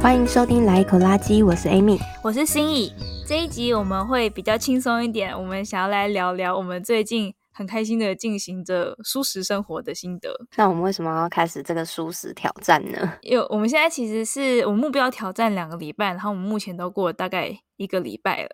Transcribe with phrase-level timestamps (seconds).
[0.00, 2.90] 欢迎收听《来一口垃圾》，我是 Amy，我是心怡。
[3.26, 10.34] 这一集我们会比较轻松一点，我们想要来聊聊我们最近很开心的进行着蔬食生活的心得。
[10.56, 13.12] 那我们为什么要开始这个蔬食挑战呢？
[13.20, 18.48] 因为我们现在其实是我们目标挑战两个礼拜，然后我们目前都过了大概一个礼拜了，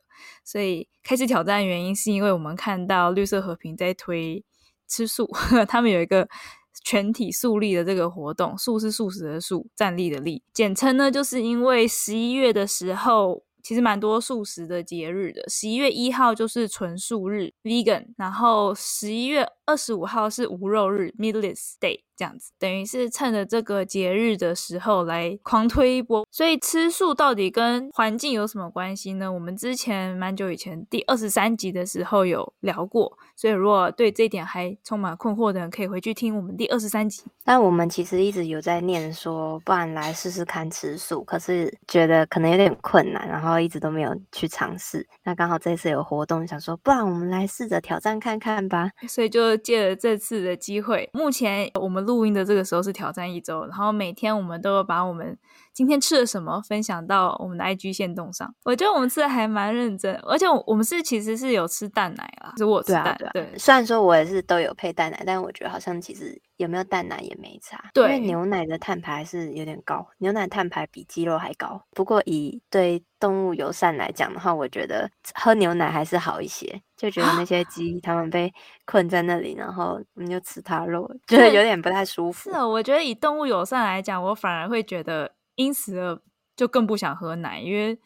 [0.44, 4.44] 所以开始挑战的原因是因为我们看到绿色和平在推
[4.88, 5.30] 吃素，
[5.68, 6.26] 他们有一个
[6.82, 13.45] 全体素立的这个活动，素是素食的素，站立的立，简称呢，就是因为十一月的时候。
[13.66, 22.06] 其实蛮多素食的节日的，十一月一号就是纯素日 （vegan），然后十一月二十五号是无肉日 （meatless day）。
[22.18, 26.26] 这样子，等于是趁着这个节日的时候来狂推一波。
[26.30, 29.30] 所以吃素到底跟环境有什么关系呢？
[29.30, 33.12] 我们之前蛮久以前第二十三集的时候有聊过。
[33.36, 37.22] 所以如果对这一点还充满困惑的人，可以回去听我们第二十三集。
[37.44, 45.06] 但我们其实一直有在念说，不然来试试看吃素，可是觉得可能有点困难，然后一直都没有去尝试。
[45.22, 48.90] 那刚好这次有活动，想说不然我们来试着挑战看看吧。
[49.06, 52.06] 所以就借了这次的机会，目前我们。
[52.06, 55.36] 录音的这个时候是挑战一周，然后每天我们都要把我们
[55.76, 58.50] 今天吃了什么分享到我们的 IG 限动上。
[58.64, 63.16] 我觉得我们吃的还蛮认真，而且我们是其实是有吃蛋奶啦，是我吃蛋奶。
[63.18, 67.78] 对，啊对，啊、对，虽然说我也是都有配蛋奶，但我觉得好像其实有没有蛋奶也没差。
[67.92, 71.78] 对，因为牛奶的碳排是有点高，牛奶碳排比鸡肉还高。
[71.90, 76.80] 不过以对动物友善来讲的话，我觉得喝牛奶还是好一些。
[76.96, 78.50] 就觉得那些鸡它们被
[78.86, 82.48] 困在那里，然后我们就吃它肉， 觉得有点不太舒服。
[82.48, 85.35] 是啊，我觉得以动物友善来讲，我反而会觉得。
[85.56, 86.22] 因此而，
[86.54, 87.98] 就更不想喝奶，因为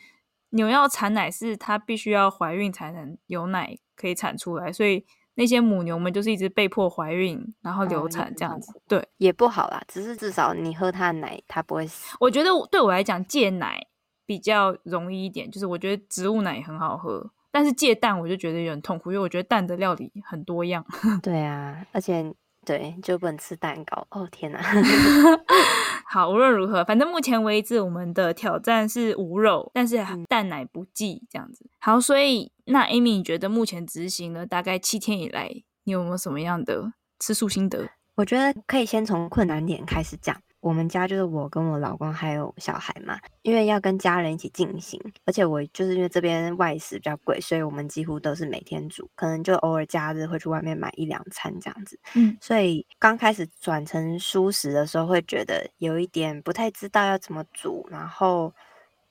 [0.51, 9.83] 牛要产奶是它必须要怀孕才能有奶可以产出来，所以那些母牛们就是一直被迫怀孕，然后流产这样子，哦、对，也不好啦。
[9.87, 12.17] 只是至少你喝它的奶，它不会死。
[12.21, 13.87] 我觉得对我来讲戒奶
[14.27, 20.85] 比较容易一点，就是我觉得植物奶也很好喝，但是戒蛋我就觉得有点痛苦，因为我觉得蛋的料理很多样。
[21.23, 22.35] 对啊，而且。
[22.71, 24.07] 对，就不能吃蛋糕。
[24.11, 24.61] 哦天哪！
[26.07, 29.99] 好，无论如何，反正目前为止我们的挑战是无肉，但是
[30.29, 31.69] 蛋奶不忌这样子。
[31.81, 35.51] 好，所以那 Amy，你觉得目前执行了大概七天以来，
[35.83, 37.89] 你有没有什么样的吃素心得？
[38.15, 40.41] 我觉得可以先从困难点开始讲。
[40.61, 51.99] 我们家就是我跟我老公还有小孩嘛，因为要跟家人一起进行，而且我就是因为这边外食比较贵，所以我们几乎都是每天煮，可能就偶尔假日会去外面买一两餐这样子。
[52.15, 58.53] 嗯，所以刚开始转成蔬食的时候，会觉得有一点不太知道要怎么煮，然后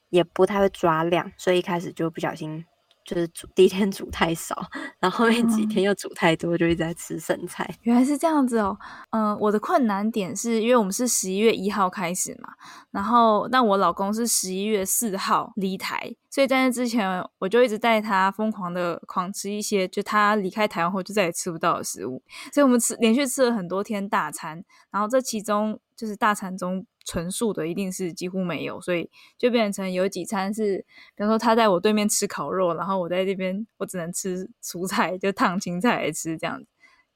[0.10, 2.64] 也不太会抓量，所以一开始就不小心。
[3.10, 4.56] 就是煮第一天煮太少，
[5.00, 7.68] 然后后面几天又煮太多，嗯、就一直在吃剩菜。
[7.82, 8.78] 原来是这样子哦。
[9.10, 12.50] 嗯，我的困难点是因为我们是十一月一号开始嘛，
[12.92, 22.22] 然后但我老公是十一月四号离台，所以在那之前我就一直带他疯狂的狂吃一些，就他离开台湾后就再也吃不到的食物。
[22.54, 26.86] 所以我们吃连续吃了很多天大餐，然后这其中就是大餐中。
[27.06, 30.78] 纯素的一定是几乎没有，所以就变成有几餐是，
[31.16, 36.68] 比方说他在我对面吃烤肉，然后我在这边我只能吃蔬菜，就烫青菜来吃，这样子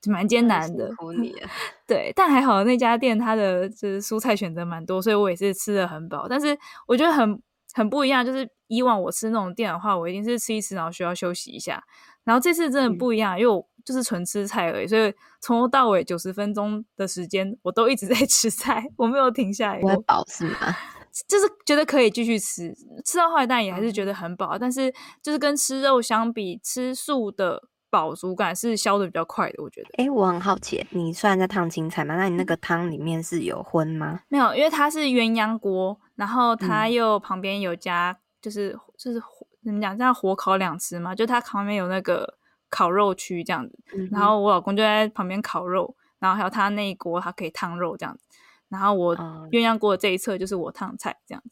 [0.01, 0.89] 就蛮艰难的。
[1.85, 6.27] 对，但还好那家店它的就是蔬菜选择蛮多，所以我也是吃的很饱。
[6.27, 6.57] 但是
[6.87, 7.39] 我觉得很
[7.73, 11.83] 很不一样，就是以往我吃那种店的话，我一定是吃一吃，然后需要休息一下。
[12.23, 19.91] 然后这次真的不一样，嗯、因为我就是纯吃菜而已，所以从头到尾九十分钟的时间，我都一直在 吃菜，我没有停下来过。
[19.91, 20.57] 我饱是吗？
[21.27, 22.73] 就是觉得可以继续吃，
[23.05, 24.91] 吃到后来当然也还是觉得很饱，嗯、但是
[25.21, 29.89] 就是跟吃肉相比，吃素的饱足感是消的比较快的，我觉得。
[29.97, 34.21] 哎，我很好奇，你虽然在烫青菜嘛，那你那个汤里面是有荤吗？
[34.29, 39.21] 没有，因为它是鸳鸯锅，然后他又旁边有加，就是、嗯、就是。
[39.65, 39.97] 怎么讲？
[39.97, 42.37] 这样火烤两次嘛，就他旁边有那个
[42.69, 48.25] 烤肉区这样子，嗯、然后我老公就在旁边烤肉，然后还有他那一锅他可以烫肉这样子，
[48.67, 51.49] 然后我鸳鸯锅的这一侧就是我烫菜这样子。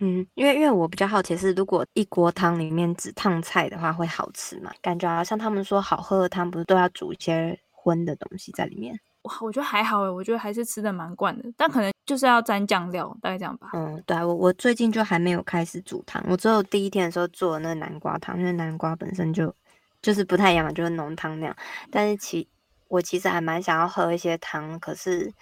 [0.00, 4.70] 嗯，因为因为我比较好奇是，如果一锅汤里面只烫菜的话，会好吃吗？
[4.82, 8.94] 感觉好像他们说好喝的汤不是都要煮一些荤的东西在里面？
[9.22, 13.70] 哇，我觉得还好诶，我觉得还是吃的蛮惯的，但可能就是要沾酱料，大概这样吧。
[13.72, 19.54] 嗯，对啊，我我最近就还没有开始煮汤，我只有第一天的时候做那个南瓜汤，因为南瓜本身就
[20.02, 21.56] 就是不太一样，就是浓汤那样。
[21.90, 22.46] 但是其
[22.88, 25.32] 我其实还蛮想要喝一些汤，可是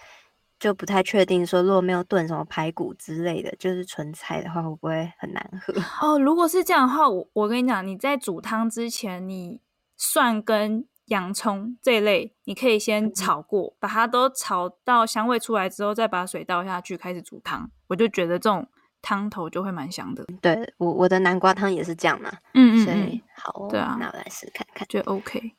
[0.57, 5.73] 就不太确定说，如果没有炖什么排骨之类的，就是纯菜的话，会不会很难喝？
[6.01, 9.59] 哦，如果是这样的话，我我跟你讲，你在煮汤之前，你
[9.97, 17.69] 蒜跟洋葱这一类，你可以先炒过，嗯、把它都炒到香味出来之后，再把水倒下去开始煮汤。
[17.87, 18.67] 我就觉得这种
[19.01, 20.25] 汤头就会蛮香的。
[20.41, 22.31] 对，我我的南瓜汤也是这样嘛。
[22.53, 25.55] 嗯，嗯嗯，所以好、哦，对啊，那我来试看看，就 OK。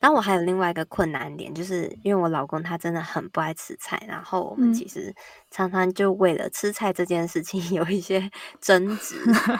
[0.00, 5.14] 但我还有另外一个困难点，就是因为我老公他真的很不爱吃菜，然后我们其实
[5.50, 8.30] 常常就为了吃菜这件事情 有一些
[8.60, 9.16] 争执。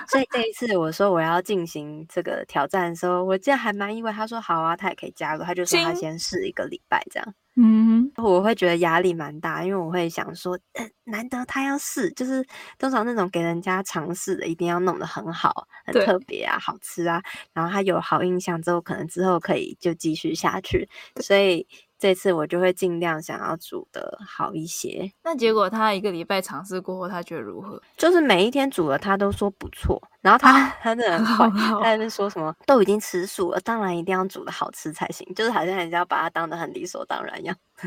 [0.09, 4.13] 所以这一次我说我要进行这个挑战的时候，我竟然还蛮意外。
[4.13, 7.35] 他说好啊，他也可以加入，他就说他先试一个礼拜这样。
[7.61, 12.47] 嗯，我会觉得压力蛮大，因为我会想说，呃，难得他要试，就是
[12.79, 17.21] 通常那种给人家尝试的，一定要弄得很好，很特别啊，好吃啊，
[17.53, 20.89] 然后他有好印象之后，可能之后可以就继续下去，
[21.21, 21.67] 所以。
[22.01, 25.11] 这次我就会尽量想要煮的好一些。
[25.25, 27.83] 那结果他一个礼拜尝试过后，他觉得如何？
[27.97, 30.01] 就是每一天煮了，他都说不错。
[30.21, 35.27] 然后他、啊、他真的很坏，他在那边说什么都已经吃素了，当然一定要煮的好吃才行。
[35.35, 37.57] 就是好像人家把他当得很理所当然一样。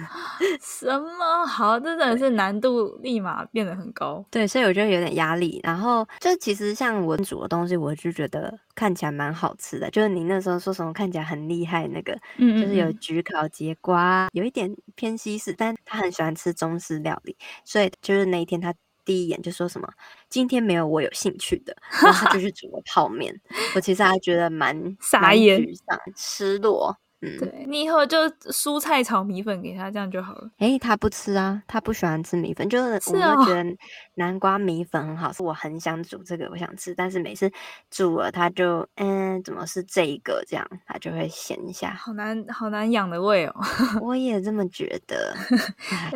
[0.61, 1.77] 什么好？
[1.77, 4.23] 这真的是难度立马变得很高。
[4.31, 5.59] 对，所以我觉得有点压力。
[5.63, 9.91] 然后就其实像我煮的东西，我就觉得看起来蛮好吃的。
[9.91, 17.35] 就是你那时候说什么看起来很厉害那个，嗯，嗯，嗯，就是有焗烤节瓜，有一点偏西式，但他很喜欢吃中式料理，
[17.65, 18.73] 所以就是那一天他
[19.05, 19.87] 第一眼就说什么
[20.29, 23.39] 今天没有我有兴趣的， 然后他就去煮了泡面。
[23.73, 26.97] 我其实还觉得蛮 傻眼、沮丧、失落。
[27.21, 28.17] 嗯，对，你以后就
[28.51, 30.49] 蔬菜炒米粉给他，这样就好了。
[30.57, 33.77] 诶、欸，他不吃啊，他不喜欢吃米粉，就是我会觉得
[34.15, 37.51] 南瓜米粉很好吃，我很想煮这个，我想吃，但是每次
[37.91, 41.91] 煮了他就嗯，怎么是这一个这样，他就会嫌一下。
[41.93, 43.53] 好难好难养的胃哦，
[44.01, 45.35] 我也这么觉得。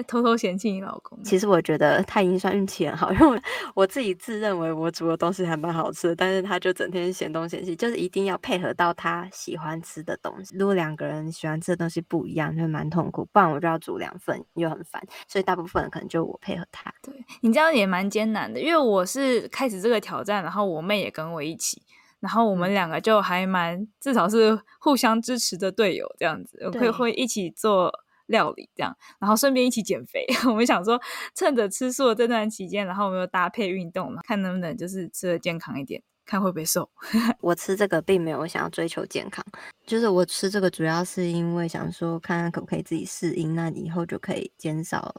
[0.08, 3.42] 偷偷嫌弃你老公，其实我觉得他已经算运气很好，因为
[3.76, 10.56] 我自己自认为我煮的东西还蛮好吃的，但是他就整天嫌东嫌西，就是一定要配合到他喜欢吃的东西。
[10.58, 13.26] 如果两个人喜欢吃的东西不一样，就蛮痛苦。
[13.32, 15.02] 不然我就要煮两份，又很烦。
[15.28, 16.94] 所以大部分可能就我配合他。
[17.02, 21.82] 对，你这样也蛮艰难的，因为我是开始这个挑战，然后我妹也跟我一起，
[22.20, 27.92] 然后我们两个就还蛮至少是互相支持的队友这样子，我会会一起做
[28.28, 30.26] 料理这样，然后顺便一起减肥。
[30.50, 31.00] 我们想说，
[31.36, 36.02] 趁着吃素的这段期间，然后我们又搭配运动，看能不能就是吃的健康一点。
[36.26, 36.90] 看会不会瘦？
[37.40, 39.44] 我吃这个并没有想要追求健康，
[39.86, 45.14] 就是我吃这个主要是因为想说看看可不可以自己适应，那以后就可以减少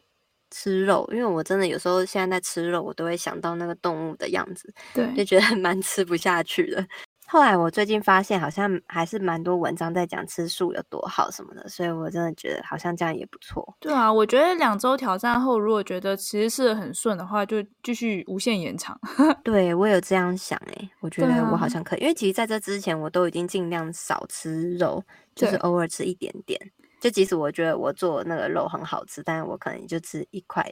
[0.50, 1.08] 吃肉。
[1.12, 6.86] 因为我真的有时候现在在吃肉，我都会想到那个动物的样子，对，就觉得 蛮吃不下去的。
[7.28, 13.76] 后来我最近发现，好像还是蛮多文章在讲吃素有多好什么的，所以我真的觉得好像这样也不错。
[13.80, 18.98] 对啊，我觉得两周挑战后，如果觉得其实是很顺的话，就继续无限延长。
[19.42, 25.02] 对，我有这样想诶，我觉得我好像可以，啊、因为其实在这之前我都已经尽量少吃肉，
[25.34, 26.60] 就是偶尔吃一点点。
[27.00, 30.64] 就即使我觉得我做那个肉很好吃，但是我可能就吃一块。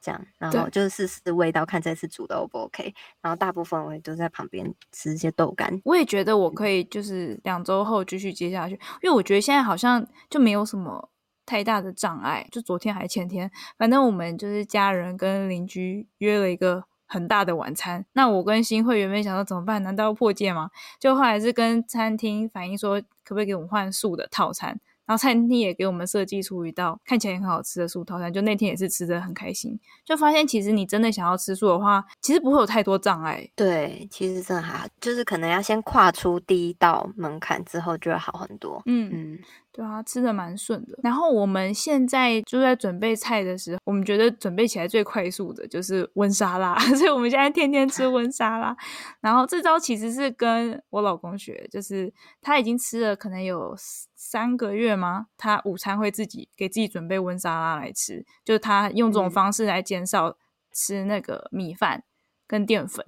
[0.00, 2.94] 这样，然后就是试试味道，看这次煮的 O 不 OK。
[3.20, 5.80] 然后大部分我也都在旁边吃一些豆干。
[5.84, 11.10] 我也觉得我可以，就是两周后继续接下去，因为我觉得现在好像就没有什么
[11.44, 12.46] 太大的障碍。
[12.50, 18.06] 就昨天还前天，反正我们就是家人跟邻居约了一个很大的晚餐。
[18.12, 19.82] 那我跟新会原本想说怎么办？
[19.82, 20.70] 难道要破戒吗？
[20.98, 24.80] 就后来是跟餐厅反映说，可不可以给我们换素的套餐。
[25.10, 29.76] 然后餐厅也给我们设计出一道看起来很好吃的素套餐，就那天也是吃的很开心。
[30.04, 33.44] 就发现其实你真的想要吃素的话，其实不会有太多障碍。
[33.56, 38.80] 对，其实真的还好，就是可能要先跨出第一道门槛之后，就会好很多。
[38.86, 39.38] 嗯嗯。
[39.80, 40.98] 对啊，吃的蛮顺的。
[41.02, 48.76] 然后我们现在就在准备菜的时候，我们觉得准备起来最快速的就是温沙拉， 所以我们现在天天吃温沙拉。
[49.22, 53.74] 然后这招其实是跟我老公学，就是他已经吃了可能有
[54.14, 55.28] 三个月吗？
[55.38, 60.36] 他午餐会自己给自己准备温沙拉来吃，就是他用这种方式来减少
[60.74, 62.04] 吃那个米饭
[62.46, 63.02] 跟淀粉。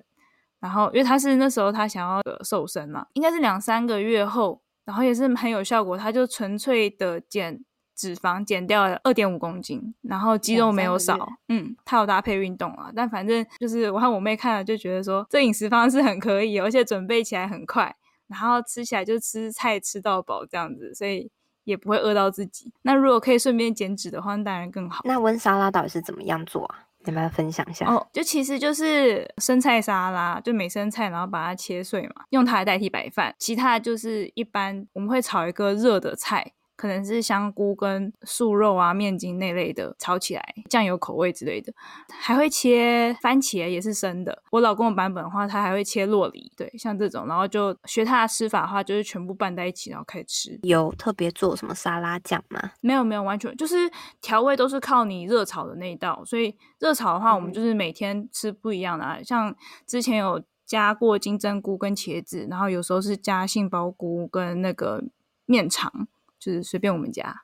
[0.58, 4.62] 然后因为他是那时候他想要的瘦身嘛，应该是两三个月后。
[4.92, 7.58] 然后也是很有效果，他就纯粹的减
[7.96, 11.26] 脂肪，减掉了二点五公斤，然后肌肉没有少。
[11.48, 17.96] 嗯，他有搭配运动啊，但反正就是我和我妹看了就觉得说，这饮食方式很可以，而且准备起来很快，
[18.28, 21.30] 然后吃起来就吃菜吃到饱这样子，所以
[21.64, 22.70] 也不会饿到自己。
[22.82, 25.00] 那如果可以顺便减脂的话，那当然更好。
[25.06, 26.84] 那温莎拉到底是怎么样做啊？
[27.04, 33.34] 你们来分享一下哦，就其实就是生菜沙拉，就美生菜，然后把它切碎嘛，用它来代替白饭。
[33.38, 41.72] 其他就是一般我们会炒一个热的菜，可能是香菇跟素肉啊、面筋那类的炒起来，酱油口味之类的，
[42.08, 44.42] 还会切番茄也是生的。
[44.50, 50.60] 我老公的版本的话，他还会切洛梨，对，像这种，然后就学他的吃法的话，就是全部拌在一起，然后开始吃。
[50.64, 52.72] 有特别做什么沙拉酱吗？
[52.80, 53.88] 没有，没有，完全就是
[54.20, 59.54] 调味都是靠你热炒的那一道，所以热炒的话，我们就是每天吃不一样的啊，嗯、像
[59.86, 60.42] 之前有。
[60.64, 65.04] 加过金针菇跟茄子，然后有时候是加杏鲍菇跟那个
[65.44, 66.08] 面肠，
[66.42, 67.34] 就是随便我们家。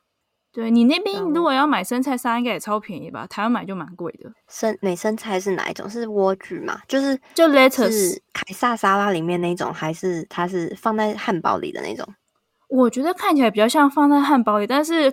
[0.50, 3.26] 对，你那边如果要买生菜沙拉，应该也超便宜吧？
[3.28, 4.32] 台湾买就蛮贵的。
[4.48, 5.88] 生美生菜是哪一种？
[5.88, 6.80] 是莴苣嘛？
[6.88, 12.04] 就是就 lettuce 凯撒沙拉里面那种，还是它是放在汉堡里的那种？
[12.68, 15.12] 我觉得看起来比较像放在汉堡里，但是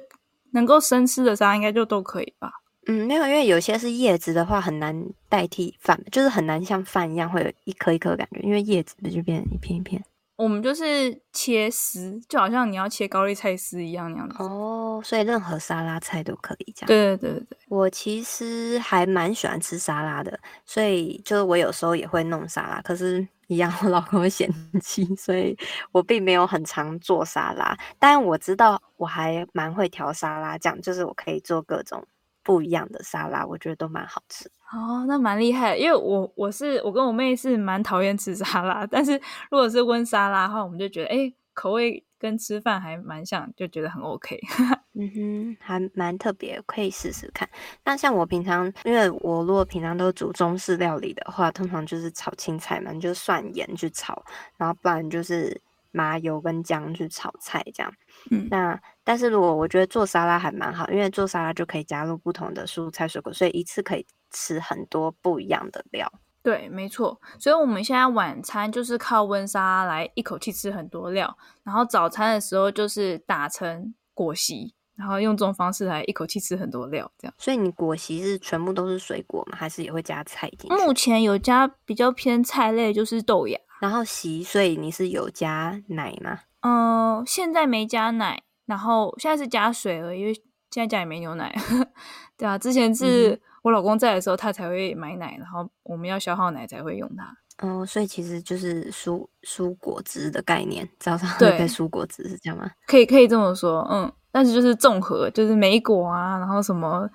[0.53, 2.51] 能够生吃的沙拉应该就都可以吧。
[2.87, 10.03] 嗯，没有，因为有些是叶子的话很难代替饭，就是很难像饭一样会有一颗一颗的感觉，因为叶子的就变成一片一片。
[10.37, 14.35] 我们就是切丝，就好像你要切高丽菜丝一样那样子。
[14.43, 16.87] 哦，所以任何沙拉菜都可以这样。
[16.87, 24.49] 对对对对，我其实还蛮喜欢吃沙拉的，所以就是我有时候也会弄沙拉，可是一样我老公会嫌
[24.81, 25.57] 弃，所以
[25.93, 27.77] 我并没有很常做沙拉。
[27.97, 32.05] 但我知道我还蛮会调沙拉酱，就是我可以做各种。
[32.45, 35.75] 不一样的沙拉，我觉得都蛮好吃哦，那蛮厉害。
[35.75, 39.13] 因为我我是我跟我妹是蛮讨厌吃沙拉， 但是
[39.49, 44.39] 如果是温沙拉的话，我们就觉得哎，口味跟吃饭还蛮像，就觉得很 OK。
[44.93, 47.49] 嗯哼，还蛮特别，可以试试看。
[47.83, 54.23] 那像我平常，因为我如果平常都煮中式料理的话，通常就是炒青菜嘛，就蒜盐去炒，
[54.57, 55.59] 然后不然就是。
[55.95, 57.93] 麻油跟姜去炒菜，这样。
[58.29, 66.11] 嗯，那但是如果我觉得做沙拉还蛮好，因为做沙拉就可以加入不同的蔬菜水果，所以一次可以吃很多不一样的料。
[66.43, 67.19] 对，没错。
[67.39, 77.33] 所以我们现在晚餐就是靠温沙拉来一口气吃很多料，然后早餐的时候就是打成果昔，然后用这种方式来一口气吃很多料，这样。
[77.37, 79.57] 所以你果昔是全部都是水果吗？
[79.57, 80.75] 还是也会加菜进去？
[80.75, 83.57] 目前有加比较偏菜类，就是豆芽。
[83.85, 86.39] 然后洗，所以你是有加奶吗？
[86.61, 90.33] 嗯、呃，现在没加奶，然后现在是加水了，因为
[90.71, 91.55] 现在家里没牛奶。
[92.35, 97.37] 对啊，之前是我老公在的时候，他才会买奶，然后我们要消耗奶才会用它。
[97.59, 102.71] 哦，所以其实就是蔬蔬果汁的概念，早上喝杯蔬果汁是这样吗？
[102.87, 107.07] 可以可以这么说，嗯，但是就是综合，就是莓果啊，然后什么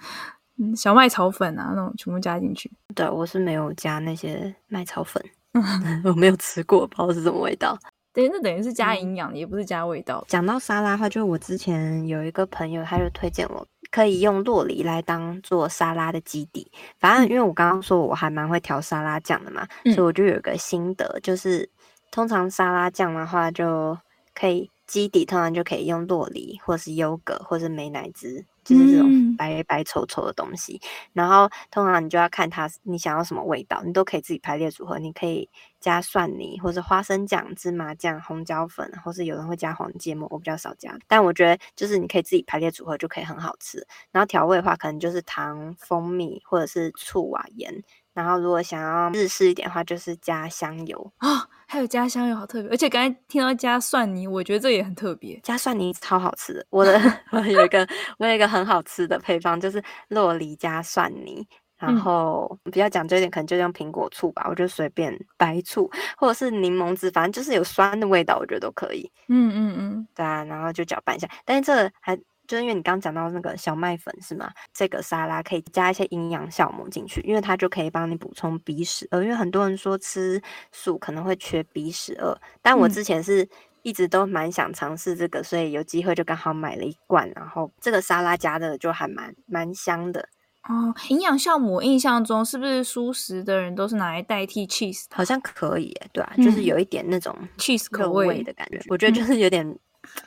[0.58, 2.70] 嗯小麦草粉啊那种全部加进去。
[2.94, 5.20] 对，我是没有加那些麦草粉。
[6.04, 7.78] 我没有吃过，不知道是什么味道。
[8.12, 10.24] 对，那等于是加营养，嗯、也不是加味道。
[10.28, 16.70] 讲到沙拉的话，就我之前有一个朋友，他就推荐我可以用洛梨来当做沙拉的基底。
[16.98, 21.68] 反正因为我刚刚说我还蛮会调沙拉酱的嘛，嗯、所以我就有一个心得，就是
[22.10, 23.96] 通常沙拉酱的话就
[24.34, 28.44] 可以基底，通常就可以用洛梨，或是优格，或是美乃滋。
[28.70, 34.98] 就是这种白白丑丑的东西，嗯、然后通常你就要看它，你想要什么味道，你都可以自己排列组合。
[35.00, 35.48] 你可以
[35.80, 40.96] 加蒜泥，或者花生酱、芝麻酱、红椒粉，或是有人会加黄芥末，我比较少加。
[41.08, 43.84] 但我觉得就是你可以自己排列组合就可以很好吃。
[44.12, 47.82] 然后调味的话，可能就是糖、蜂蜜或者是醋啊盐。
[48.12, 51.48] 然后如果想要日式一点的话，就是加香油啊。
[51.66, 55.38] 还有加香油好特别，而且刚才听到加蒜泥，我觉得这也很特别。
[55.40, 57.00] 加蒜泥超好吃的，我的
[57.30, 57.86] 我有一个
[58.18, 61.46] 我有一个很好吃的配方，就是洛梨加蒜泥，
[61.78, 69.08] 然后比较讲究一点，可能就用苹果醋吧，我就随便白醋或者是柠檬汁，反正就是有酸的味道，我觉得都可以。
[69.28, 72.18] 嗯嗯嗯，对啊，然后就搅拌一下，但是这个还。
[72.50, 74.50] 就是因为你刚刚讲到那个小麦粉是吗？
[74.74, 79.22] 这个沙拉可以加一些营养酵母进去，因为它就可以帮你补充 B 十二。
[79.22, 80.42] 因为很多人说吃
[80.72, 83.48] 素可能会缺 B 十二，但我之前是
[83.82, 90.28] 一直都蛮想尝试这个，嗯、所以有机会就刚好买了一罐，然后这个沙拉加的就还蛮蛮香的。
[90.68, 95.04] 哦，营养酵母印象中是不是素食的人都是拿来代替 cheese？
[95.12, 99.78] 好像可以，对啊，嗯、就是有一点那种 cheese 口味的感觉，我觉得就是有点。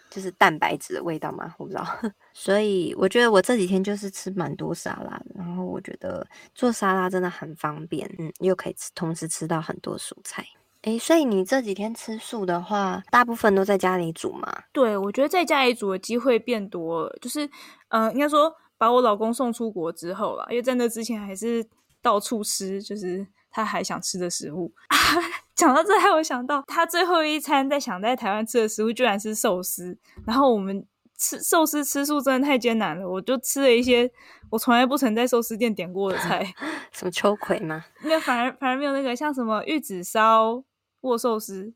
[0.09, 1.53] 就是蛋白质的味道嘛？
[1.57, 1.85] 我不知道，
[2.33, 10.45] 所以我觉得我这几天就是吃蛮多沙拉的，然后我觉得做沙拉真的很方便，嗯，又可以吃，同时吃到很多蔬菜。
[10.83, 14.51] 诶，所以你这几天吃素的话，大部分都在家里煮吗？
[14.71, 17.49] 对，我觉得在家里煮的机会变多了，就是，
[17.87, 21.65] 呃，应该说把我老公送出国之后啦，因为在那之前还是
[22.01, 23.25] 到处吃，就是。
[23.53, 24.97] 他还想吃的食物啊！
[25.55, 29.95] 讲到这，还有想到他最后一餐在想在台湾吃的食物，居然是寿司。
[30.25, 30.85] 然后我们
[31.17, 34.11] 吃寿司吃素真的太艰难了，我就吃了一些
[34.49, 36.43] 我从来不曾在寿司店点过的菜，
[36.91, 37.85] 什么秋葵吗？
[38.03, 40.63] 那反而反而没有那个像什么玉子烧
[41.01, 41.71] 握寿司，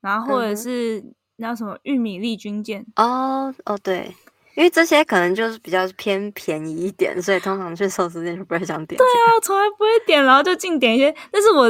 [0.00, 1.04] 然后或者是
[1.36, 4.14] 那什么玉米粒军舰哦哦对，
[4.56, 9.04] 因为这些可能就是比较偏便宜一点，所以通常去寿司店就不会想点、这个。
[9.04, 11.14] 对啊，从来不会点，然后就净点一些。
[11.30, 11.64] 但是我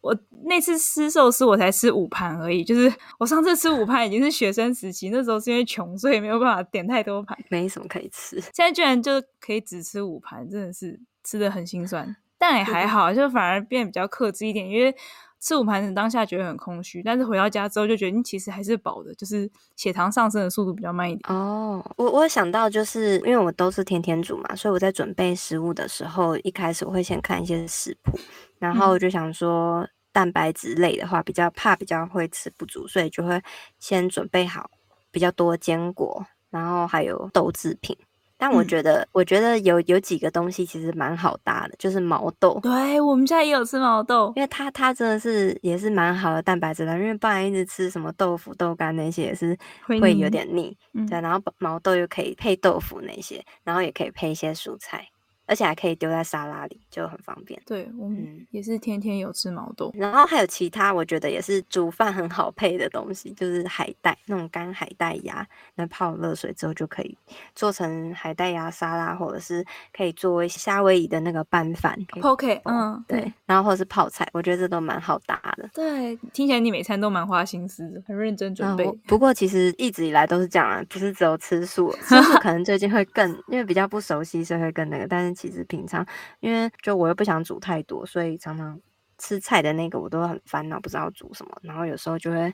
[0.00, 8.40] 我那次吃寿司我才吃五盘而已，就是我上次吃五盘已经是学生时期，那时候是因为穷，所以没有办法点太多盘，没什么可以吃。
[8.40, 12.16] 现在居然就可以只吃五盘，真的是吃的很心酸。
[12.36, 14.92] 但也还好，就反而变得比较克制一点，因为。
[15.40, 21.32] 吃五盘子当下觉得很空虚，但是回到家之后就觉得你其实还是饱的，就是血糖上升的速度比较慢一点。
[21.32, 28.18] 哦，我我想到就是因为我都是天天煮嘛，所以我在准备食物的时候，一开始我会先看一些食谱，
[28.58, 33.40] 然后我就想说蛋白质类的话比较怕比较会吃不足，所以就会
[33.78, 34.68] 先准备好
[35.10, 37.96] 比较多坚果，然后还有豆制品。
[38.38, 42.58] 但我觉得，嗯、我觉得有有几个东西其实蛮好搭的，就是毛豆。
[42.62, 50.74] 对，我们家也有吃毛豆，因为它它真的是也是蛮好的蛋白质的，因为不然一直吃什么豆腐、豆干那些也是会有点腻。
[50.94, 55.06] 嗯、对，然后毛豆又可以配豆腐那些，然后也可以配一些蔬菜。
[55.48, 57.60] 而且还可以丢在沙拉里，就很方便。
[57.64, 59.90] 对，我们也是天天有吃毛豆。
[59.94, 67.16] 嗯，然后还有其他，我觉得也是煮饭很好配的东西，就是海带那种干海带芽，那泡热水之后就可以
[67.54, 69.64] 做成海带芽沙拉，或者是
[69.96, 71.98] 可以作为夏威夷的那个拌饭。
[72.20, 73.32] OK，嗯，对。
[73.46, 75.66] 然后或者是泡菜，我觉得这都蛮好搭的。
[75.72, 78.84] 对，听起来你每餐都蛮花心思的，很认真准备。
[78.84, 85.37] 嗯，不过其实一直以来都是这样啊，不是只有吃素， 吃素可能最近会更，因为比较不熟悉，所以会更那个，但是。
[85.38, 86.04] 其实平常，
[86.40, 88.80] 因为就我又不想煮太多，所以常常
[89.18, 91.56] 吃菜的那个我都很烦恼，不知道煮什么。
[91.62, 92.52] 然后有时候就会。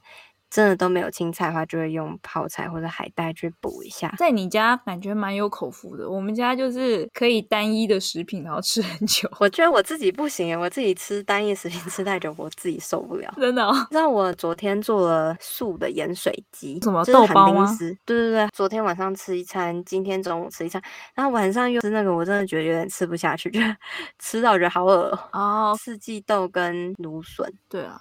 [0.51, 4.15] 真的都没有青菜的话，就会用泡菜或者海带去补一下。
[4.17, 9.29] 在你家感觉蛮有口福的，我们家就是可以单一的食品，然后吃很久。
[9.41, 13.35] 我觉得我自己不行，我自己吃单一食品吃太久，我自己受不了。
[13.41, 13.73] 真的、哦？
[13.91, 17.77] 你知道我昨天做了素的盐水鸡，什么豆包吗？
[18.05, 20.81] 对对对，昨天晚上吃一餐，今天中午吃一餐，
[21.15, 23.59] 然后晚上又吃那个，我真的觉得有点吃不下去，就
[24.21, 25.75] 吃到我觉得好饿哦。
[25.79, 27.99] 四季豆跟芦笋，对啊，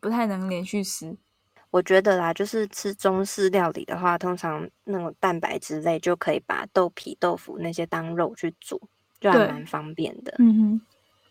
[0.00, 1.16] 不太能连续吃。
[1.74, 8.80] 我觉得啦，就是吃中式料理的话，通常那种蛋白质类就可以把豆皮、豆腐那些当肉去煮，
[9.20, 10.32] 就还蛮方便的。
[10.38, 10.80] 嗯哼，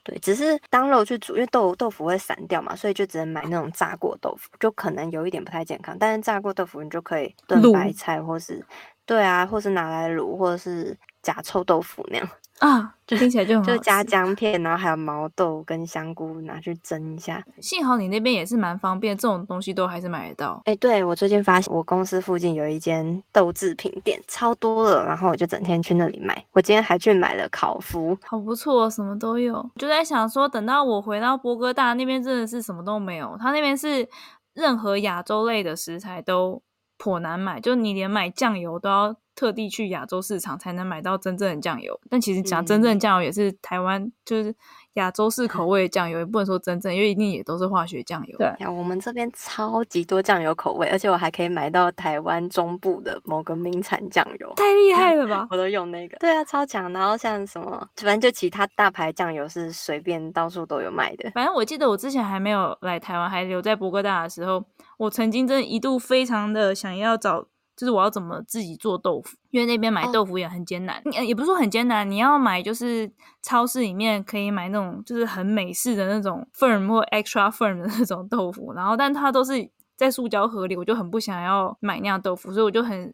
[0.04, 5.96] 对，只是当肉去煮，因为豆豆腐会散掉嘛，所以就只能买那种炸过豆腐，就可能有一点不太健康。
[5.98, 8.62] 但是炸过豆腐你就可以炖白菜，或是
[9.06, 12.30] 对啊，或是拿来卤，或者是夹臭豆腐那样。
[12.63, 17.43] 啊， 就听起来就很好，就加姜片，然后还有毛豆跟香菇拿去蒸一下。
[17.60, 20.62] 幸好你那边也是蛮方便，这种东西都还是买得到。
[20.63, 26.45] 哎、欸，对，我最近发现我公司附近有一间豆制品店，超多了，然后我就整天去那里买。
[26.54, 29.69] 我今天还去买了烤麸，好不错，什么都有。
[29.76, 33.38] 就在想说，等到我回到波哥大那边，真的是什么都没有。
[33.38, 34.08] 他那边是
[34.54, 36.62] 任何亚洲类的食材都
[37.04, 39.16] 颇难买，就你连买酱油都要。
[39.36, 44.56] 特地去亚洲市场才能买到真正的酱油，但其实讲真正的酱油也是台湾，就是
[44.94, 48.38] 亚洲式口味的酱油，也不能说真正，因为一定也都是化学酱油。
[48.38, 55.48] 对，我们这边超级多酱油口味，而且我还可以买到台湾中部的某个名产酱油，太厉害了吧！
[55.52, 56.18] 我都用那个。
[56.18, 56.92] 对啊，超强。
[56.94, 61.32] 然后像什么，反正就其他大牌酱油是随便到处都有卖的。
[61.32, 64.64] 反正我记得我之前还没有来台湾，还留在波哥大的时候，
[64.98, 67.46] 我曾经真的一度非常的想要找。
[67.76, 83.12] 就是我要怎么自己做豆腐，因为那边买豆腐也很艰难，哦、也不是说很艰难，你要买就是超市里面可以买那种就是很美式的那种 firm 或 extra firm 的那种豆腐，然后但它都是在塑胶盒里，我就很不想要买那样豆腐，所以我就很。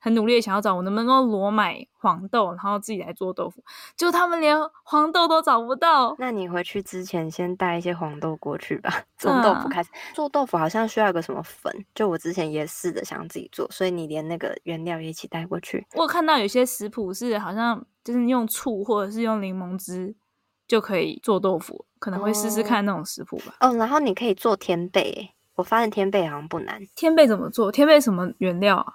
[0.00, 3.62] 很努力的想要找我能不能够裸买黄豆，然后自己来做豆腐，
[3.96, 6.14] 就他们连黄豆都找不到。
[6.18, 9.02] 那你回去之前先带一些黄豆过去吧。
[9.18, 15.86] 从豆腐开始、啊、做豆腐，好像需要一个什么粉，就我之前也试着想自己做，所以你连那个原料也一起带过去。
[15.94, 20.14] 我看到有些食谱是好像就是用醋或者是用柠檬汁
[20.68, 23.54] 就可以做豆腐，可能会试试看那种食谱吧。
[23.60, 26.80] 哦，然后你可以做天贝，我发现天贝好像不难。
[26.94, 27.72] 天贝怎么做？
[27.72, 28.94] 天贝什么原料啊？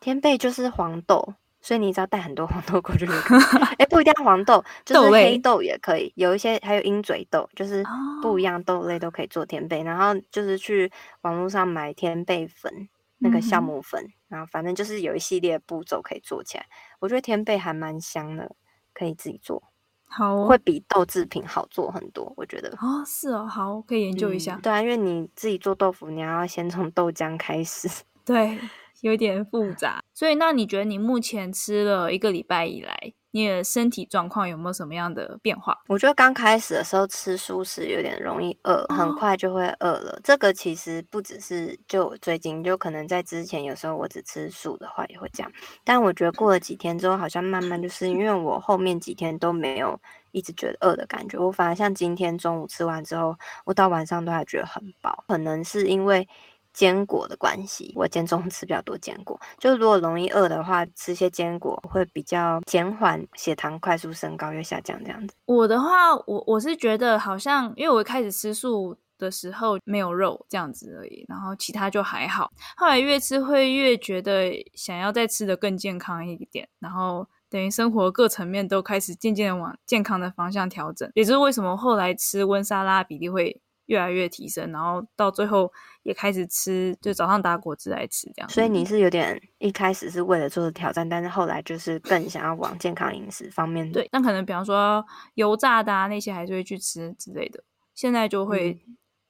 [0.00, 3.40] 天贝就是黄豆，所以你只要带很多黄豆过去就可以。
[3.72, 6.10] 哎、欸，不一定要黄豆，就是黑豆也可以。
[6.16, 7.84] 有一些还有鹰嘴豆，就是
[8.22, 9.82] 不一样豆类都可以做天贝。
[9.82, 16.64] 然后就是去网络上买天贝粉，那个酵母粉，嗯、然后反正就是有一系列步骤可以做起来。
[16.98, 18.56] 我觉得天贝还蛮香的，
[18.94, 19.62] 可以自己做，
[20.06, 22.32] 好、哦，会比豆制品好做很多。
[22.36, 24.54] 我觉得哦，是哦，好，可以研究一下。
[24.54, 27.86] 嗯、对啊，因为你自己做豆腐，你要先从豆浆开始。
[28.24, 28.58] 对。
[29.00, 35.78] 有点复杂，所以那你觉得你目前吃了一个礼拜以来，你的身体状况有没有什么样的变化？
[35.88, 40.12] 我觉得刚开始的时候吃素食有点容易饿，很快就会饿了。
[40.12, 45.50] 哦、这个其实不只是就最近，就可能在之前有时候我只吃素的话也会这样。
[45.82, 49.98] 但我觉得过了几天之后，好像慢慢就是因为我后面几天都没有
[50.32, 53.34] 一直觉得饿的感觉，我反而像今天中午吃完之后，
[53.64, 56.28] 我到晚上都还觉得很饱，可能是因为。
[56.72, 59.38] 坚果的关系，我今天中午吃比较多坚果。
[59.58, 65.34] 就如果容易饿的话，吃些坚果会比较减缓血糖快速升高又下降这样子。
[65.46, 72.50] 我的话，我我是觉得好像，因为我开始吃素的时候没有肉这样子而已，然后其他就还好。
[72.76, 81.10] 后来越吃会越觉得想要再吃得更健康一点，然后等于生活各层面都开始渐渐的往健康的方向调整。
[81.14, 85.70] 也就是为什么后来吃温沙拉比例会越来越提升，然后到最后
[86.02, 88.48] 也开始吃，就早上打果汁来吃这样。
[88.48, 93.90] 所以你是有点一开始是为了做挑战，但是后来就是更想要往健康饮食方面。
[93.92, 97.62] 对，那可能比方说油炸的啊那些还是会去吃之类的，
[97.94, 98.80] 现在就会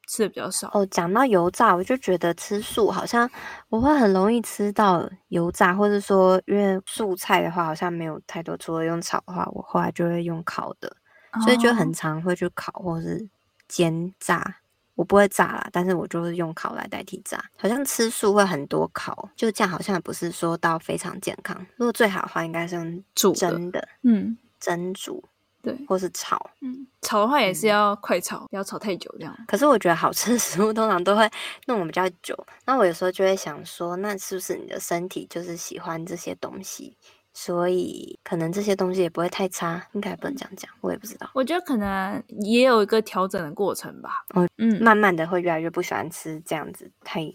[0.08, 0.68] 吃的比较少。
[0.68, 3.28] 嗯、哦，讲到油炸，我就觉得吃素好像
[3.68, 10.96] 我会很容易吃到油炸，或者说因为素菜的话好像没有太多，除了用炒的话，我后来就会用烤的，
[11.44, 13.28] 所以就很常会去烤或是。
[13.72, 14.56] 煎炸，
[15.00, 17.42] 我不会炸啦，但是我就是用烤来代替炸。
[17.56, 21.56] 好像吃素会很多烤，就这样好像也不是说到非常健康。
[21.76, 25.24] 如果最好的话，应该是用煮蒸的，嗯，蒸煮，
[25.62, 29.34] 对，或是炒，嗯，炒的话也是要快炒，不要炒太久这样。
[29.48, 31.26] 可是我觉得好吃的食物通常都会
[31.66, 32.36] 弄得比较久，
[32.66, 36.94] 那我有时候就会想说，那是不是你的身体就是喜欢这些东西？
[37.32, 41.30] 所以可能这些东西也不会太差，应该不能这样讲，我也不知道。
[41.32, 44.24] 我觉得可能也有一个调整的过程吧。
[44.34, 47.32] 嗯嗯，慢慢的会越来越不喜欢吃这样子太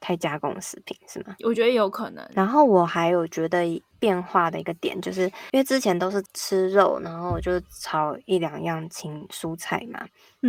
[0.00, 1.36] 太加工的食品，是吗？
[1.44, 2.28] 我觉得有可能。
[2.34, 3.64] 然后我还有觉得
[3.98, 10.06] 变化的一个点，就是因为之前都是吃肉，然后就炒一两样青蔬菜嘛。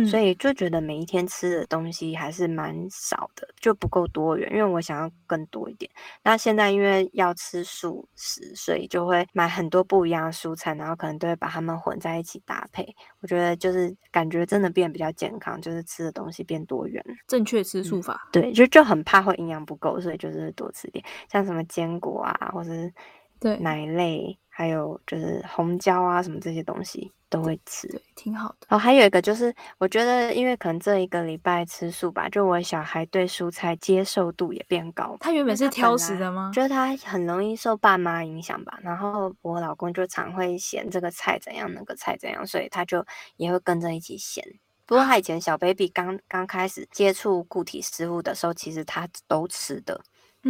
[0.08, 4.48] 所以就觉得每一天吃的东西还是蛮少的，就不够多元。
[4.52, 5.90] 因为我想要更多一点。
[6.22, 12.86] 那现在因为要吃素食，所以就会买很多不一样的蔬菜，然后可能都会把它们混在一起搭配。
[13.20, 17.04] 我觉得就是感觉真的变比较健康，就是吃的东西变多元。
[17.26, 18.28] 正确吃素法。
[18.28, 22.92] 嗯，对，就就很怕会营养不够，所以就是多吃点，像什么坚果啊，或是
[23.40, 27.12] 对奶类，还有就是红椒啊什么这些东西。
[27.30, 28.66] 都会吃，对，挺好的。
[28.70, 35.14] 哦，还有一个就是，我觉得因为可能这一个礼拜吃素吧，就我小孩对蔬菜接受度也变高。
[35.20, 36.50] 他原本是挑食的吗？
[36.54, 38.78] 觉得他很容易受爸妈影响吧。
[38.82, 43.04] 然后我老公就常会嫌这个菜怎样，那个菜怎样，所以他就
[43.36, 44.42] 也会跟着一起嫌。
[44.86, 50.00] 不过他以前小 baby 刚刚开始接触固体食物的时候，其实他都吃的。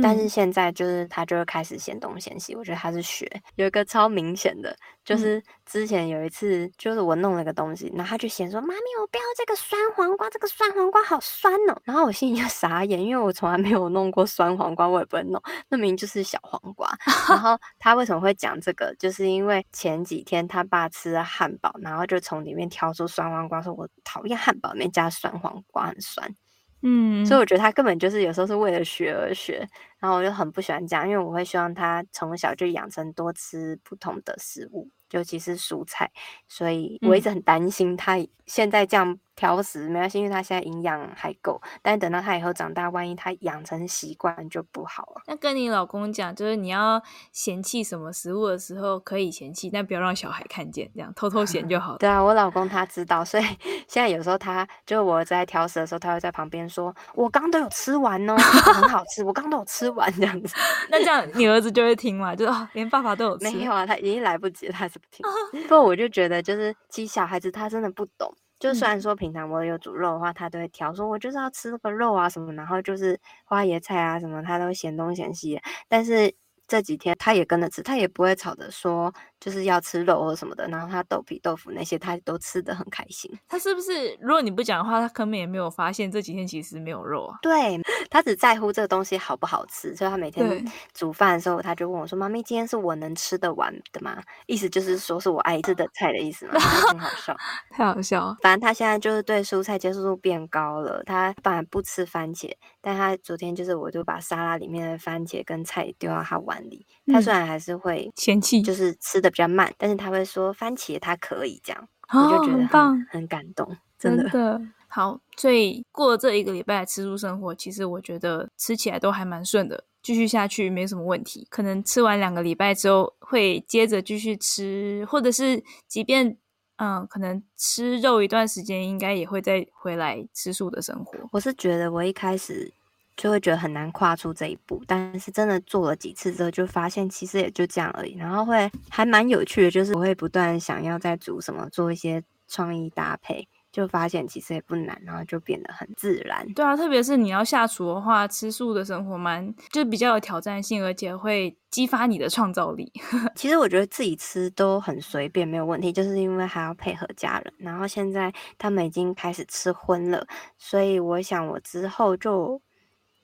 [0.02, 16.88] 但是现在就是他就会开始嫌东嫌西，我觉得他是学有一个超明显的，就是之前有一次就是我弄了个东西，然后他就嫌说妈咪我不要这个酸黄瓜，这个酸黄瓜好酸哦，然后我心里就傻眼，因为我从来没有弄过酸黄瓜，我也不会弄，那明明就是小黄瓜。
[17.28, 26.34] 然 后他为什么会讲这个，就是因为前几天他爸吃了汉堡，然后就从里面挑出酸黄瓜，说我讨厌汉堡里面加酸黄瓜，很酸。
[26.82, 29.66] 嗯，所以我觉得他根本就是有时候是为了学而学，
[29.98, 36.10] 然后我就很不喜欢这样，因为我会希望他从小就养成多吃不同的食物，尤其是蔬菜，
[36.48, 39.18] 所以我一直很担心他现在这样。
[39.38, 41.62] 挑食没关系，因为他现在营养还够。
[41.80, 45.22] 但是等到他以后长大，万一他养成习惯就不好了。
[45.28, 51.98] 那跟你老公讲，就是你要嫌弃什么食物的时候可以嫌弃，但不要让小孩看见，这样偷偷嫌就好了。
[51.98, 53.44] 对啊，我老公他知道，所以
[53.86, 60.56] 现在有时候他就我在挑食的时候，他会在旁边说：“我刚都有吃完哦，很好吃，我刚都有吃完。”这样子。
[60.90, 62.34] 那这样你儿子就会听嘛？
[62.34, 63.44] 就哦，连爸爸都有吃。
[63.44, 65.24] 没有啊，他已经来不及了，他是不听。
[65.62, 68.34] 不过我就觉得，就是其实小孩子他真的不懂。
[68.58, 76.34] 就虽然说平常我有煮肉的话，他都会挑，说我就是要吃这个肉啊什么，然后就是花椰菜啊什么，他都嫌东嫌西，但是。
[76.68, 80.68] 这几天他也跟着吃，他也不会吵着说就是要吃肉或什么的。
[80.68, 83.28] 然后他豆皮、豆腐那些他都吃的很开心。
[83.48, 87.38] 他是不是如果你不讲的话，他根本也没有发现这几天其实没有肉啊？
[87.42, 97.34] 对，他只在乎这个东西好不好吃，所以他每天煮饭的时候，他就问我说：“妈咪，今天是我能吃得完的吗？”意思就是说是我爱吃的菜的意思嘛，很好笑，
[97.72, 98.36] 太好笑了。
[98.42, 101.02] 反正他现在就是对蔬菜接受度变高了。
[101.04, 106.86] 他反而不吃番茄，但他昨天就是我就把沙拉里面的番茄跟菜丢到他碗里。
[107.06, 114.24] 他虽然还是会嫌弃，就是吃的比较慢，但是他会说番茄他可以这样，我就觉得很棒，很感动，真的。
[114.24, 114.60] 真的
[114.90, 121.46] 好，所以过了这一个礼拜的吃素生活，其实我觉得吃起来都还蛮顺的，继续下去没什么问题。
[121.50, 126.38] 可能吃完两个礼拜之后会接着继续吃，或者是即便
[126.78, 131.18] 嗯，可能吃肉一段时间，应该也会再回来吃素的生活。
[131.32, 132.72] 我是觉得我一开始
[133.16, 138.16] 就会觉得很难跨出这一步，但是真的做了几次之后，就发现其实也就这样而已。
[138.16, 143.48] 然后会还蛮有趣的，就是我会不断想要再煮什么，做一些创意搭配。
[143.70, 146.46] 就发现其实也不难，然后就变得很自然。
[146.54, 152.90] 对啊，特别是你要下厨的话，吃素的生活蛮就比较有挑战性，而且会激发你的创造力。
[153.36, 157.52] 其实我觉得自己吃都很随便，没有问题，就是因为还要配合家人。
[157.58, 160.26] 然后现在他们已经开始吃荤了，
[160.56, 162.60] 所以我想我之后就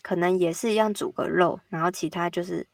[0.03, 2.67] 可能也是一样煮个肉，然后其他就是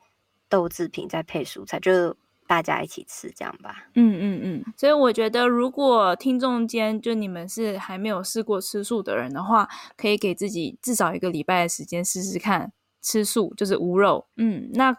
[0.49, 2.17] 豆制品再配蔬菜，就。
[2.51, 3.87] 大家一起吃，这样吧。
[3.95, 4.73] 嗯嗯嗯。
[4.77, 14.27] 所以我觉得，如果听众间就你们是还没有试过吃素的人的话，可以给自己至少一个礼拜的时间试试看吃素，就是无肉。
[14.37, 14.97] 嗯，那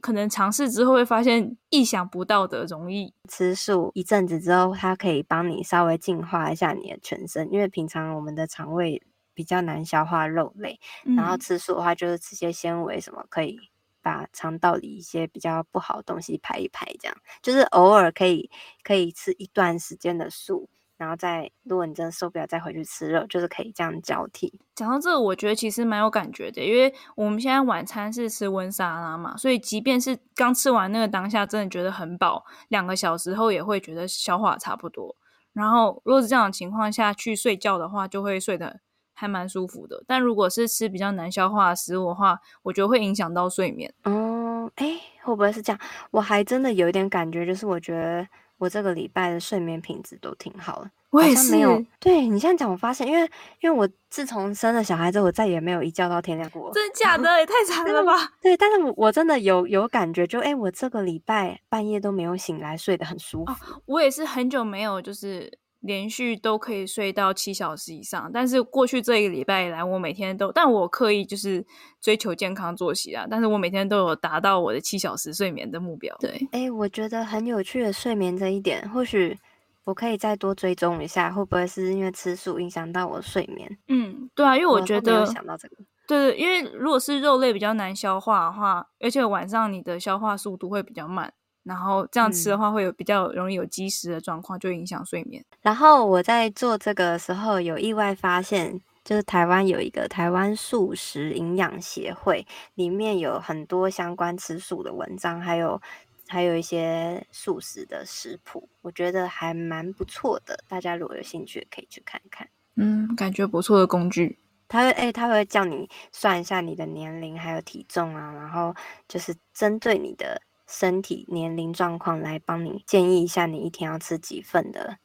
[0.00, 3.12] 可能尝试之后会发现意想不到的容易。
[3.28, 9.02] 吃素一阵子之后，它可以帮你稍微净化一下你的全身，因为平常我们的肠胃
[9.34, 13.58] 比较难消化肉类，嗯、然后吃素的话就是吃些纤维什么可以。
[14.04, 18.50] 把肠道里一些比较不好的东西排一排，这样就是偶尔可以
[18.82, 24.60] 可以吃一段时间的素，然后再如果你真的受不了，再回去吃肉，就是可以这样交替。
[24.74, 35.16] 讲到这个，我觉得其实蛮有感觉的，因为我们现在晚餐是吃温沙拉嘛，所以即便是刚吃完那个当下，真的觉得很饱，两个小时后也会觉得消化差不多。
[35.54, 38.80] 然后如果是这样的情况下去睡觉的话，就会睡得。
[39.14, 43.92] 还蛮舒服的，但如果是吃比较难消化的食物的话，我觉得会影响到睡眠。
[44.02, 45.80] 哦，哎，会不会是这样？
[46.10, 48.26] 我还真的有一点感觉，就是我觉得
[48.58, 50.90] 我这个礼拜的睡眠品质都挺好的。
[51.10, 51.52] 我也是。
[51.52, 53.20] 没有，对你现在讲，我发现，因为
[53.60, 56.72] 因为我自从生了小孩之后，我再也没有一觉到天亮过。
[56.72, 57.38] 真的假的？
[57.38, 58.32] 也太惨了吧？
[58.42, 63.52] 对，但是我我真的有有感觉，就哎，我这个礼拜半夜都没有醒来，睡得很舒服。
[63.52, 65.56] 哦，我也是很久没有就是。
[65.86, 71.62] 连续都可以睡到七小时以上，但是过去这一个礼拜以来，我每天都，但我刻意就是
[72.00, 76.16] 追求健康作息啊，但是我每天都有达到我的七小时睡眠的目标。
[76.18, 79.38] 对，哎，我觉得很有趣的睡眠这一点，或许
[79.84, 83.78] 我可以再多追踪一下，会不会是因为吃素影响到我的睡眠？
[83.88, 85.76] 嗯，对啊，因为我觉得，我想到这个，
[86.08, 91.30] 对对，因为如果是肉类比较难消化的话，而且晚上你的消化速度会比较慢。
[91.64, 95.42] 然后这样吃的话，会有比较容易有积食的状况，就影响睡眠。
[95.62, 105.80] 然后我在做这个的时候，有意外发现，就是台湾有一个台湾素食营养协会，里面有很多相关吃素的文章，还有
[106.28, 110.62] 还有一些素食的食谱，我觉得还蛮不错的。
[110.68, 112.46] 大家如果有兴趣，可以去看看。
[112.76, 114.38] 嗯，感觉不错的工具。
[114.68, 118.74] 他会哎，他会叫你算一下你的年龄还有体重啊，然后
[119.08, 120.42] 就是针对你的。
[120.66, 124.98] 身体年龄状况来帮你建议一下，你一天要吃几份的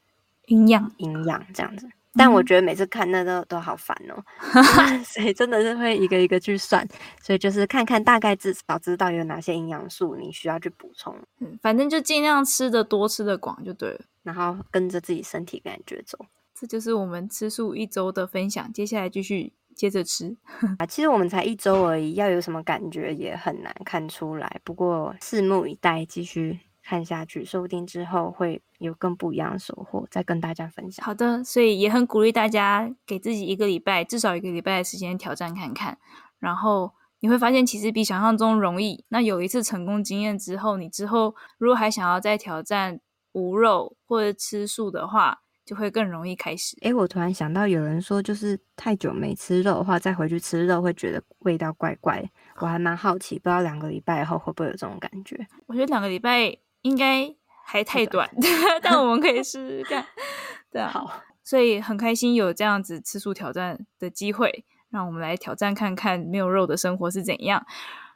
[0.45, 1.89] 营养营养这样子。
[2.13, 4.23] 但我觉得每次看那都都好烦哦，
[5.05, 6.85] 所以真的是会一个一个去算。
[7.21, 11.15] 所以就是看看大概至少知道有哪些营养素你需要去补充。
[11.39, 13.99] 嗯，反正就尽量吃的多，吃的广就对了。
[14.23, 16.17] 然后跟着自己身体感觉走。
[16.55, 18.73] 这就是我们吃素一周的分享。
[18.73, 19.53] 接下来继续。
[19.79, 20.35] 接着吃
[20.77, 24.59] 啊，其实我们才一周而已，要有什么感觉也很难看出来。
[24.65, 31.05] 不过拭目以待，继续看下去，说不定之后会有更不一样的收获，再跟大家分享。
[31.05, 35.97] 好的，所以也很鼓励大家给自己一个礼拜，至少一个礼拜的时间挑战看看，
[36.39, 39.05] 然后你会发现其实比想象中容易。
[39.07, 42.99] 那有一次成功经验之后，你之后如果还想要再挑战
[43.31, 45.39] 无肉或者吃素的话，
[45.69, 46.75] 就会更容易开始。
[46.81, 52.27] 诶，我突然想到，有人说就是太久没吃肉的话，再回去吃肉会觉得味道怪怪。
[52.57, 55.37] 我还蛮好奇，不知道两个礼拜以后会不会有这种感觉？
[55.67, 57.31] 我觉得两个礼拜应该
[57.63, 58.27] 还太短，
[58.81, 60.03] 但我们可以试试看。
[60.73, 67.63] 对啊，好，所以很开心有这样子吃素挑战的机会，让我们来挑战看看没有肉的生活是怎样。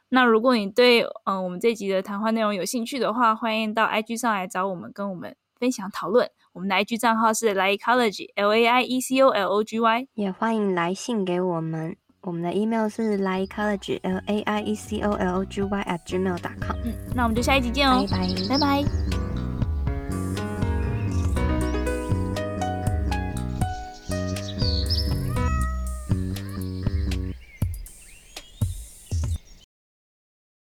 [0.08, 6.28] 那如果你对嗯、呃、我们这集的谈话内容有兴趣的话，欢迎到 IG 上来找我们，跟我们分享讨论。
[6.54, 11.96] 我们的 IG 账号是 Laiecology，L A I E C O L O G Y，也欢迎来信给我们。
[12.20, 16.56] 我们的 email 是 Laiecology，L A I E C O L O G Y at gmail dot
[16.64, 16.76] com。
[16.84, 19.23] 嗯，那我们就下一集见哦，拜拜，拜拜。